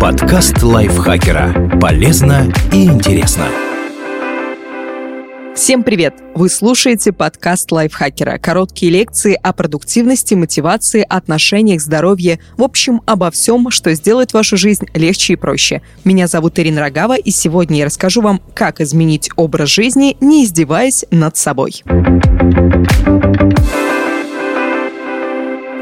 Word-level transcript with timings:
Подкаст 0.00 0.62
лайфхакера. 0.62 1.78
Полезно 1.80 2.52
и 2.72 2.84
интересно. 2.86 3.46
Всем 5.54 5.84
привет! 5.84 6.14
Вы 6.34 6.48
слушаете 6.48 7.12
подкаст 7.12 7.70
лайфхакера. 7.70 8.38
Короткие 8.38 8.90
лекции 8.90 9.38
о 9.40 9.52
продуктивности, 9.52 10.34
мотивации, 10.34 11.06
отношениях, 11.08 11.80
здоровье. 11.80 12.40
В 12.56 12.64
общем, 12.64 13.00
обо 13.06 13.30
всем, 13.30 13.70
что 13.70 13.94
сделает 13.94 14.32
вашу 14.32 14.56
жизнь 14.56 14.86
легче 14.94 15.34
и 15.34 15.36
проще. 15.36 15.80
Меня 16.04 16.26
зовут 16.26 16.58
Ирина 16.58 16.80
Рогава, 16.80 17.16
и 17.16 17.30
сегодня 17.30 17.78
я 17.78 17.84
расскажу 17.86 18.20
вам, 18.20 18.42
как 18.54 18.80
изменить 18.80 19.30
образ 19.36 19.70
жизни, 19.70 20.16
не 20.20 20.44
издеваясь 20.44 21.04
над 21.10 21.36
собой. 21.36 21.82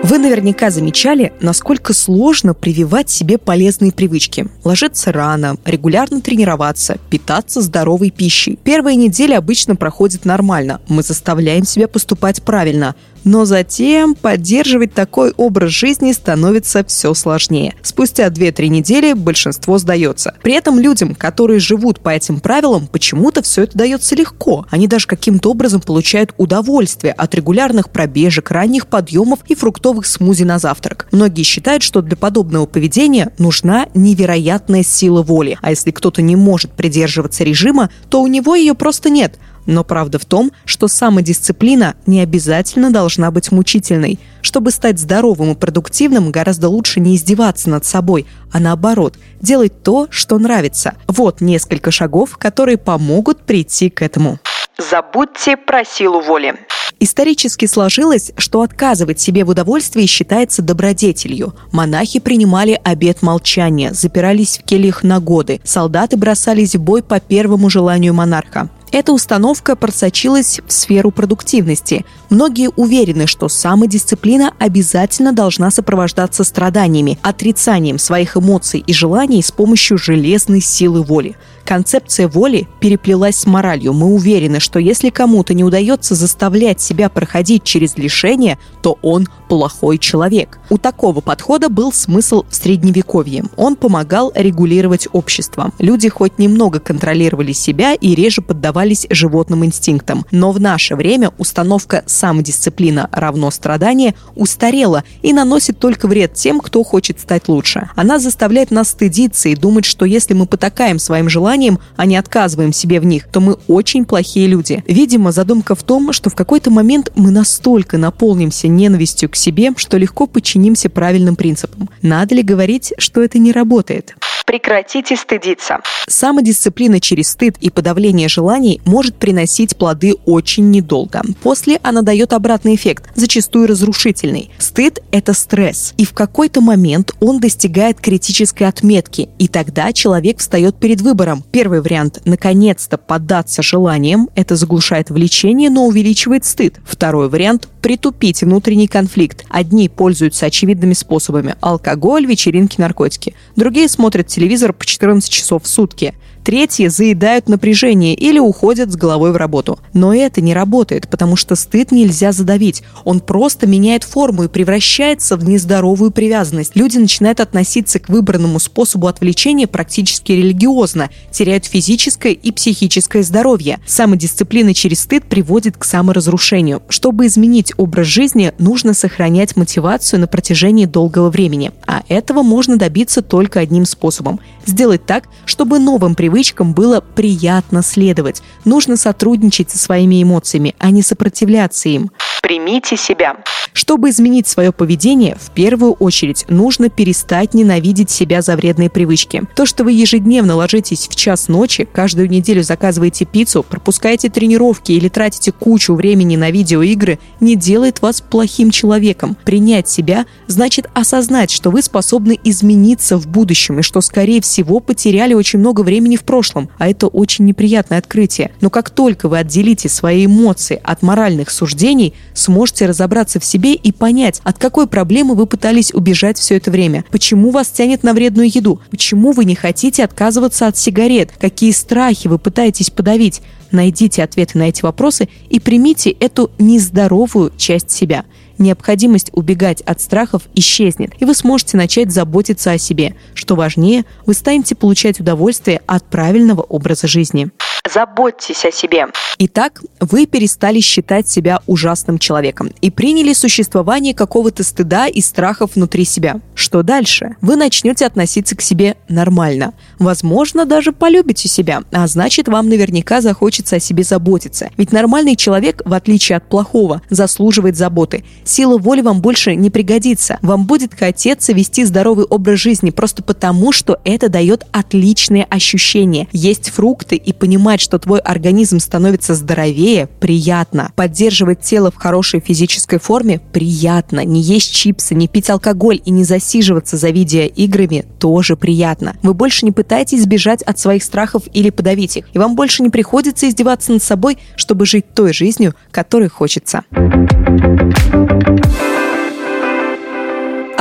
Вы 0.03 0.19
наверняка 0.19 0.71
замечали, 0.71 1.33
насколько 1.41 1.93
сложно 1.95 2.55
прививать 2.55 3.09
себе 3.09 3.39
полезные 3.39 3.93
привычки. 3.93 4.49
Ложиться 4.65 5.13
рано, 5.13 5.57
регулярно 5.65 6.21
тренироваться, 6.21 6.99
питаться 7.09 7.61
здоровой 7.61 8.11
пищей. 8.11 8.59
Первые 8.65 8.97
недели 8.97 9.33
обычно 9.33 9.77
проходят 9.77 10.25
нормально. 10.25 10.81
Мы 10.89 11.05
заставляем 11.05 11.65
себя 11.65 11.87
поступать 11.87 12.43
правильно– 12.43 12.97
но 13.25 13.45
затем 13.45 14.15
поддерживать 14.15 14.95
такой 14.95 15.33
образ 15.37 15.71
жизни 15.71 16.13
становится 16.13 16.85
все 16.85 17.15
сложнее. 17.15 17.75
Спустя 17.83 18.29
2-3 18.29 18.69
недели 18.69 19.13
большинство 19.13 19.79
сдается. 19.79 20.35
При 20.43 20.55
этом 20.55 20.79
людям, 20.79 21.15
которые 21.15 21.61
живут 21.61 22.01
по 22.01 22.11
этим 22.11 22.41
правилам, 22.41 22.87
почему-то 22.87 23.43
все 23.43 23.63
это 23.63 23.79
дается 23.79 24.15
легко. 24.15 24.67
Они 24.71 24.87
даже 24.87 25.07
каким-то 25.07 25.51
образом 25.51 25.81
получают 25.81 26.35
удовольствие 26.37 27.13
от 27.13 27.35
регулярных 27.35 27.91
пробежек, 27.91 28.51
ранних 28.51 28.87
подъемов 28.87 29.41
и 29.49 29.55
фруктовых 29.55 30.07
смузи 30.07 30.45
на 30.45 30.59
завтрак. 30.59 31.07
Многие 31.13 31.43
считают, 31.43 31.83
что 31.83 32.03
для 32.03 32.17
подобного 32.17 32.67
поведения 32.67 33.33
нужна 33.39 33.87
невероятная 33.95 34.83
сила 34.83 35.23
воли. 35.23 35.59
А 35.63 35.71
если 35.71 35.91
кто-то 35.91 36.23
не 36.23 36.37
может 36.37 36.73
придерживаться 36.73 37.45
режима, 37.45 37.91
то 38.09 38.23
у 38.23 38.27
него 38.27 38.55
ее 38.55 38.75
просто 38.75 39.11
нет– 39.11 39.39
но 39.67 39.85
правда 39.85 40.19
в 40.19 40.25
том, 40.25 40.53
что 40.65 40.89
самодисциплина 40.89 41.95
не 42.07 42.21
обязательно 42.21 42.91
должна 42.91 43.31
быть 43.31 43.53
мучительной. 43.53 44.19
Чтобы 44.41 44.71
стать 44.71 44.99
здоровым 44.99 45.53
и 45.53 45.55
продуктивным, 45.55 46.31
гораздо 46.31 46.69
лучше 46.69 47.01
не 47.01 47.17
издеваться 47.17 47.71
над 47.71 47.85
собой, 47.85 48.27
а 48.53 48.61
наоборот, 48.61 49.17
делать 49.41 49.83
то, 49.83 50.09
что 50.11 50.39
нравится. 50.39 50.95
Вот 51.07 51.41
несколько 51.41 51.91
шагов, 51.91 52.37
которые 52.39 52.77
помогут 52.77 53.43
прийти 53.43 53.91
к 53.91 54.03
этому. 54.03 54.39
Забудьте 54.79 55.57
про 55.57 55.85
силу 55.85 56.21
воли. 56.21 56.55
Исторически 57.03 57.67
сложилось, 57.67 58.31
что 58.37 58.63
отказывать 58.63 59.21
себе 59.21 59.45
в 59.45 59.49
удовольствии 59.49 60.07
считается 60.07 60.63
добродетелью. 60.63 61.55
Монахи 61.73 62.21
принимали 62.21 62.81
обет 62.85 63.23
молчания, 63.23 63.93
запирались 63.93 64.59
в 64.59 64.63
кельях 64.63 65.03
на 65.03 65.19
годы, 65.19 65.61
солдаты 65.65 66.17
бросались 66.17 66.77
в 66.77 66.81
бой 66.81 67.03
по 67.03 67.19
первому 67.19 67.71
желанию 67.71 68.15
монарха. 68.15 68.71
Эта 68.93 69.15
установка 69.15 69.75
просочилась 69.75 70.61
в 70.67 70.71
сферу 70.71 71.11
продуктивности. 71.11 72.05
Многие 72.29 72.69
уверены, 72.69 73.27
что 73.27 73.49
самодисциплина 73.49 74.53
обязательно 74.59 75.33
должна 75.33 75.71
сопровождаться 75.71 76.45
страданиями, 76.45 77.19
отрицанием 77.23 77.99
своих 77.99 78.37
эмоций 78.37 78.85
и 78.87 78.93
желаний 78.93 79.43
с 79.43 79.51
помощью 79.51 79.97
железной 79.97 80.61
силы 80.61 81.03
воли. 81.03 81.37
Концепция 81.65 82.29
воли 82.29 82.69
переплелась 82.81 83.37
с 83.37 83.47
моралью. 83.47 83.93
Мы 83.93 84.07
уверены, 84.07 84.61
что 84.61 84.79
если 84.79 85.11
кому-то 85.11 85.55
не 85.55 85.65
удается 85.65 86.15
заставлять 86.15 86.81
себя 86.81 87.09
проходить 87.09 87.65
через 87.65 87.97
лишение, 87.97 88.59
то 88.83 88.99
он 89.03 89.29
плохой 89.49 89.99
человек. 89.99 90.59
У 90.71 90.79
такого 90.79 91.21
подхода 91.21 91.69
был 91.69 91.93
смысл 91.93 92.45
в 92.49 92.55
средневековье. 92.55 93.45
Он 93.57 93.77
помогал 93.77 94.33
регулировать 94.35 95.09
общество. 95.13 95.73
Люди 95.79 96.09
хоть 96.09 96.39
немного 96.39 96.81
контролировали 96.81 97.53
себя 97.53 97.95
и 97.95 98.15
реже 98.15 98.41
поддавались 98.41 99.07
животным 99.11 99.65
инстинктам. 99.65 100.25
Но 100.31 100.53
в 100.53 100.61
наше 100.61 100.97
время 100.97 101.33
установка 101.39 102.03
самодисциплина 102.07 103.09
равно 103.13 103.51
страдание 103.51 104.15
устарела 104.35 105.05
и 105.21 105.33
наносит 105.33 105.79
только 105.79 106.09
вред 106.09 106.35
тем, 106.35 106.61
кто 106.61 106.83
хочет 106.83 107.21
стать 107.21 107.49
лучше. 107.49 107.91
Она 107.95 108.19
заставляет 108.19 108.71
нас 108.71 108.89
стыдиться 108.89 109.49
и 109.51 109.55
думать, 109.55 109.85
что 109.85 110.07
если 110.07 110.35
мы 110.35 110.47
потакаем 110.47 110.99
своим 110.99 111.29
желаниям, 111.53 111.79
а 111.97 112.07
не 112.07 112.17
отказываем 112.17 112.73
себе 112.73 113.01
в 113.01 113.05
них, 113.05 113.29
то 113.29 113.41
мы 113.41 113.57
очень 113.69 114.05
плохие 114.05 114.47
люди. 114.47 114.83
Видимо, 114.87 115.33
задумка 115.33 115.75
в 115.75 115.83
том, 115.83 116.13
что 116.13 116.31
в 116.31 116.35
какой-то 116.35 116.71
момент 116.71 117.13
мы 117.15 117.31
настолько 117.31 117.99
наполнимся 117.99 118.69
ненавистью 118.69 119.29
к 119.29 119.37
себе, 119.37 119.73
что 119.77 119.99
легко 119.99 120.27
подчинимся 120.27 120.89
правильным 120.89 121.37
принципам. 121.37 121.91
Надо 122.01 122.35
ли 122.35 122.43
говорить, 122.43 122.95
что 122.99 123.23
это 123.23 123.39
не 123.39 123.53
работает? 123.53 124.15
Прекратите 124.47 125.17
стыдиться. 125.17 125.81
Самодисциплина 126.09 127.01
через 127.01 127.29
стыд 127.29 127.57
и 127.61 127.71
подавление 127.71 128.29
желаний 128.29 128.81
может 128.85 129.17
приносить 129.17 129.77
плоды 129.77 130.15
очень 130.27 130.71
недолго. 130.71 131.23
После 131.43 131.79
она 131.83 132.03
дает 132.03 132.33
обратный 132.33 132.75
эффект, 132.75 133.11
зачастую 133.15 133.67
разрушительный. 133.69 134.51
Стыд– 134.59 135.01
это 135.13 135.33
стресс, 135.33 135.95
и 135.97 136.05
в 136.05 136.13
какой-то 136.13 136.61
момент 136.61 137.13
он 137.21 137.41
достигает 137.41 138.01
критической 138.01 138.67
отметки, 138.67 139.29
и 139.39 139.49
тогда 139.49 139.93
человек 139.93 140.39
встает 140.39 140.77
перед 140.77 141.01
выбором. 141.01 141.45
Первый 141.53 141.81
вариант– 141.81 142.21
наконец-то 142.25 142.99
поддаться 142.99 143.63
желаниям, 143.63 144.29
это 144.35 144.57
заглушает 144.57 145.11
влечение, 145.11 145.71
но 145.71 145.87
увеличивает 145.87 146.45
стыд. 146.45 146.77
Второй 146.85 147.29
вариант– 147.29 147.69
притупить 147.83 148.43
внутренний 148.43 148.87
конфликт. 148.87 149.45
Одни 149.49 149.89
пользуются 149.89 150.47
очевидными 150.47 150.93
способами– 150.95 151.57
алкоголь, 151.61 152.27
вечеринки, 152.27 152.81
наркотики. 152.81 153.35
Другие 153.57 153.89
смотрят 153.89 154.29
телевизор 154.33 154.73
по 154.73 154.85
14 154.85 155.31
часов 155.31 155.65
в 155.65 155.69
сутки. 155.69 156.15
Третьи 156.45 156.89
заедают 156.89 157.49
напряжение 157.49 158.15
или 158.15 158.41
уходят 158.41 158.91
с 158.91 158.97
головой 158.97 159.31
в 159.31 159.37
работу. 159.37 159.79
Но 159.93 160.13
это 160.13 160.41
не 160.41 160.55
работает, 160.55 161.09
потому 161.09 161.37
что 161.37 161.55
стыд 161.55 161.93
нельзя 161.93 162.33
задавить. 162.33 162.83
Он 163.05 163.21
просто 163.21 163.69
меняет 163.69 164.03
форму 164.03 164.45
и 164.45 164.49
превращается 164.49 165.37
в 165.37 165.45
нездоровую 165.45 166.11
привязанность. 166.11 166.75
Люди 166.75 166.99
начинают 166.99 167.39
относиться 167.39 168.01
к 168.01 168.09
выбранному 168.09 168.59
способу 168.59 169.07
отвлечения 169.07 169.69
практически 169.69 170.33
религиозно, 170.33 171.11
теряют 171.31 171.67
физическое 171.67 172.33
и 172.33 172.51
психическое 172.51 173.23
здоровье. 173.23 173.79
Самодисциплина 173.87 174.75
через 174.75 175.03
стыд 175.03 175.25
приводит 175.25 175.77
к 175.77 175.85
саморазрушению. 175.85 176.83
Чтобы 176.89 177.27
изменить 177.27 177.73
образ 177.77 178.09
жизни, 178.09 178.53
нужно 178.59 178.95
сохранять 178.95 179.55
мотивацию 179.55 180.19
на 180.19 180.27
протяжении 180.27 180.87
долгого 180.87 181.31
времени. 181.31 181.71
А 181.87 182.03
этого 182.09 182.43
можно 182.43 182.77
добиться 182.77 183.23
только 183.23 183.61
одним 183.61 183.85
способом– 183.85 184.22
сделать 184.67 185.05
так, 185.07 185.25
чтобы 185.45 185.79
новым 185.79 186.15
привычкам 186.15 186.73
было 186.75 187.01
приятно 187.01 187.83
следовать. 187.83 188.43
Нужно 188.65 188.97
сотрудничать 188.97 189.71
со 189.71 189.79
своими 189.79 190.23
эмоциями, 190.23 190.75
а 190.79 190.91
не 190.91 191.03
сопротивляться 191.03 191.89
им. 191.89 192.11
Примите 192.43 192.97
себя. 192.97 193.37
Чтобы 193.73 194.11
изменить 194.11 194.49
свое 194.49 194.73
поведение, 194.73 195.37
в 195.41 195.53
первую 195.53 195.93
очередь 195.93 196.45
нужно 196.49 196.91
перестать 196.91 197.55
ненавидеть 197.55 198.11
себя 198.11 198.43
за 198.43 198.57
вредные 198.57 198.91
привычки. 198.91 199.45
То, 199.55 199.65
что 199.65 199.85
вы 199.85 199.93
ежедневно 199.93 200.57
ложитесь 200.57 201.07
в 201.09 201.15
час 201.15 201.47
ночи, 201.47 201.89
каждую 201.91 202.29
неделю 202.29 202.65
заказываете 202.65 203.25
пиццу, 203.27 203.63
пропускаете 203.63 204.29
тренировки 204.29 204.91
или 204.91 205.09
тратите 205.09 205.53
кучу 205.53 205.95
времени 205.95 206.35
на 206.35 206.51
видеоигры, 206.51 207.21
не 207.39 207.55
делает 207.55 208.03
вас 208.03 208.21
плохим 208.21 208.73
человеком. 208.73 209.37
Принять 209.45 209.89
себя 209.89 210.27
значит 210.49 210.91
осознать, 210.95 211.51
что 211.53 211.71
вы 211.71 211.81
способны 211.81 212.39
измениться 212.43 213.17
в 213.19 213.29
будущем 213.29 213.79
и 213.79 213.83
что, 213.83 214.01
скорее 214.01 214.43
всего, 214.43 214.81
потеряли 214.81 215.35
очень 215.35 215.61
много 215.61 215.83
времени 215.83 216.17
в 216.17 216.25
прошлом. 216.25 216.69
А 216.79 216.89
это 216.89 217.07
очень 217.07 217.45
неприятное 217.45 217.99
открытие. 217.99 218.51
Но 218.61 218.69
как 218.69 218.91
только 218.91 219.29
вы 219.29 219.39
отделите 219.39 219.89
свои 219.89 220.27
эмоции 220.27 220.81
от 220.83 221.03
моральных 221.03 221.51
суждений, 221.51 222.15
сможете 222.35 222.87
разобраться 222.87 223.41
в 223.41 223.45
себе 223.45 223.75
и 223.75 223.93
понять, 223.93 224.41
от 224.45 224.59
какой 224.59 224.87
проблемы 224.87 225.35
вы 225.35 225.47
пытались 225.47 225.93
убежать 225.93 226.39
все 226.39 226.57
это 226.57 226.71
время. 226.71 227.05
Почему 227.11 227.51
вас 227.51 227.69
тянет 227.69 228.03
на 228.03 228.13
вредную 228.13 228.49
еду? 228.49 228.81
Почему 228.91 229.33
вы 229.33 229.45
не 229.45 229.55
хотите 229.55 230.05
отказываться 230.05 230.67
от 230.67 230.77
сигарет? 230.77 231.31
Какие 231.41 231.73
страхи 231.73 232.29
вы 232.29 232.39
пытаетесь 232.39 232.91
подавить? 232.91 233.43
Найдите 233.71 234.23
ответы 234.23 234.59
на 234.59 234.65
эти 234.65 234.83
вопросы 234.83 235.29
и 235.49 235.59
примите 235.59 236.11
эту 236.11 236.51
нездоровую 236.59 237.53
часть 237.57 237.91
себя. 237.91 238.25
Необходимость 238.59 239.31
убегать 239.33 239.81
от 239.81 240.01
страхов 240.01 240.43
исчезнет, 240.55 241.13
и 241.19 241.25
вы 241.25 241.35
сможете 241.35 241.77
начать 241.77 242.13
заботиться 242.13 242.71
о 242.71 242.79
себе. 242.79 243.17
Что 243.35 243.57
важнее, 243.57 244.05
вы 244.27 244.35
станете 244.35 244.75
получать 244.75 245.21
удовольствие 245.21 245.81
от 245.87 246.05
правильного 246.05 246.61
образа 246.61 247.09
жизни. 247.09 247.51
Заботьтесь 247.93 248.65
о 248.65 248.73
себе. 248.73 249.07
Итак, 249.39 249.83
вы 250.01 250.27
перестали 250.27 250.81
считать 250.81 251.29
себя 251.29 251.61
ужасным 251.67 252.19
человеком 252.19 252.71
и 252.81 252.91
приняли 252.91 253.33
существование 253.33 254.15
какого-то 254.15 254.63
стыда 254.63 255.09
и 255.09 255.21
страхов 255.21 255.73
внутри 255.75 256.05
себя. 256.05 256.41
Что 256.55 256.83
дальше? 256.83 257.37
Вы 257.41 257.57
начнете 257.57 258.07
относиться 258.07 258.57
к 258.57 258.63
себе 258.63 258.97
нормально. 259.09 259.75
Возможно, 259.99 260.65
даже 260.65 260.93
полюбите 260.93 261.49
себя, 261.49 261.83
а 261.91 262.07
значит, 262.07 262.49
вам 262.49 262.69
наверняка 262.69 263.21
захочется 263.21 263.77
о 263.77 263.81
себе 263.81 264.05
заботиться. 264.05 264.71
Ведь 264.77 264.93
нормальный 264.93 265.37
человек, 265.37 265.83
в 265.85 265.93
отличие 265.93 266.37
от 266.37 266.49
плохого, 266.49 267.03
заслуживает 267.11 267.77
заботы. 267.77 268.25
Сила 268.45 268.79
воли 268.79 269.01
вам 269.01 269.21
больше 269.21 269.55
не 269.55 269.71
пригодится. 269.71 270.39
Вам 270.41 270.67
будет 270.67 270.95
хотеться 270.95 271.53
вести 271.53 271.85
здоровый 271.85 272.25
образ 272.25 272.61
жизни 272.61 272.91
просто 272.91 273.23
потому, 273.23 273.73
что 273.73 274.01
это 274.05 274.29
дает 274.29 274.65
отличные 274.73 275.45
ощущения. 275.45 276.29
Есть 276.33 276.71
фрукты 276.71 277.17
и 277.17 277.33
понимать, 277.33 277.82
что 277.83 277.99
твой 277.99 278.21
организм 278.21 278.79
становится 278.79 279.35
здоровее, 279.35 280.07
приятно. 280.07 280.93
Поддерживать 280.97 281.61
тело 281.61 281.91
в 281.91 281.97
хорошей 281.97 282.41
физической 282.41 282.99
форме 282.99 283.41
приятно. 283.53 284.25
Не 284.25 284.41
есть 284.41 284.73
чипсы, 284.73 285.15
не 285.15 285.29
пить 285.29 285.51
алкоголь 285.51 286.01
и 286.05 286.11
не 286.11 286.25
засиживаться 286.25 286.97
за 286.97 287.11
видеоиграми 287.11 288.07
тоже 288.19 288.57
приятно. 288.57 289.17
Вы 289.23 289.35
больше 289.35 289.67
не 289.67 289.73
пытаетесь 289.73 290.23
сбежать 290.23 290.63
от 290.63 290.79
своих 290.79 291.03
страхов 291.03 291.43
или 291.53 291.71
подавить 291.71 292.17
их. 292.17 292.27
И 292.33 292.39
вам 292.39 292.55
больше 292.55 292.83
не 292.83 292.91
приходится 292.91 293.49
издеваться 293.49 293.93
над 293.93 294.03
собой, 294.03 294.39
чтобы 294.57 294.87
жить 294.87 295.13
той 295.13 295.33
жизнью, 295.33 295.75
которой 295.91 296.29
хочется. 296.29 296.85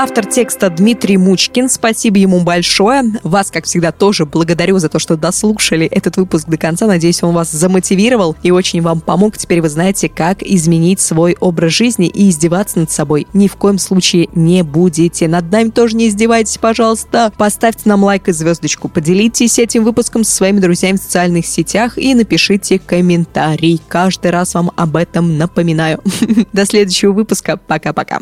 Автор 0.03 0.25
текста 0.25 0.71
Дмитрий 0.71 1.17
Мучкин. 1.17 1.69
Спасибо 1.69 2.17
ему 2.17 2.39
большое. 2.39 3.03
Вас, 3.21 3.51
как 3.51 3.65
всегда, 3.65 3.91
тоже 3.91 4.25
благодарю 4.25 4.79
за 4.79 4.89
то, 4.89 4.97
что 4.97 5.15
дослушали 5.15 5.85
этот 5.85 6.17
выпуск 6.17 6.47
до 6.47 6.57
конца. 6.57 6.87
Надеюсь, 6.87 7.21
он 7.21 7.35
вас 7.35 7.51
замотивировал 7.51 8.35
и 8.41 8.49
очень 8.49 8.81
вам 8.81 8.99
помог. 8.99 9.37
Теперь 9.37 9.61
вы 9.61 9.69
знаете, 9.69 10.09
как 10.09 10.41
изменить 10.41 11.01
свой 11.01 11.37
образ 11.39 11.73
жизни 11.73 12.07
и 12.07 12.31
издеваться 12.31 12.79
над 12.79 12.89
собой. 12.89 13.27
Ни 13.33 13.47
в 13.47 13.55
коем 13.57 13.77
случае 13.77 14.27
не 14.33 14.63
будете. 14.63 15.27
Над 15.27 15.51
нами 15.51 15.69
тоже 15.69 15.95
не 15.95 16.07
издевайтесь, 16.07 16.57
пожалуйста. 16.57 17.31
Поставьте 17.37 17.83
нам 17.85 18.03
лайк 18.03 18.27
и 18.27 18.31
звездочку. 18.31 18.89
Поделитесь 18.89 19.59
этим 19.59 19.83
выпуском 19.83 20.23
со 20.23 20.35
своими 20.35 20.59
друзьями 20.59 20.97
в 20.97 21.01
социальных 21.03 21.45
сетях 21.45 21.99
и 21.99 22.15
напишите 22.15 22.79
комментарий. 22.79 23.79
Каждый 23.87 24.31
раз 24.31 24.55
вам 24.55 24.71
об 24.75 24.95
этом 24.95 25.37
напоминаю. 25.37 26.01
До 26.53 26.65
следующего 26.65 27.11
выпуска. 27.11 27.57
Пока-пока. 27.57 28.21